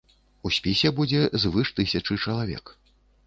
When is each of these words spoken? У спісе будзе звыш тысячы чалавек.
У 0.49 0.51
спісе 0.55 0.91
будзе 0.99 1.19
звыш 1.45 1.73
тысячы 1.79 2.19
чалавек. 2.25 2.65